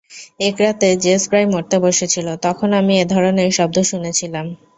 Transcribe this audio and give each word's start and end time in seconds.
এক 0.39 0.55
রাতে 0.61 0.87
জেস 1.03 1.21
প্রায় 1.29 1.47
মরতে 1.53 1.77
বসেছিল, 1.85 2.27
তখনও 2.45 2.75
আমি 2.81 2.93
এ 2.97 3.13
ধরনের 3.13 3.49
শব্দ 3.57 3.77
শুনেছিলাম। 3.91 4.45